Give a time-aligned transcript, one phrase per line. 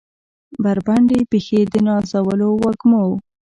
[0.63, 3.05] بربنډې پښې د نازولو وږمو